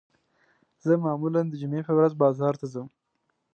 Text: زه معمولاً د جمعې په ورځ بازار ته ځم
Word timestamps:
زه 0.85 0.91
معمولاً 1.05 1.41
د 1.49 1.53
جمعې 1.61 1.81
په 1.87 1.93
ورځ 1.97 2.13
بازار 2.23 2.53
ته 2.61 2.65
ځم 2.73 2.87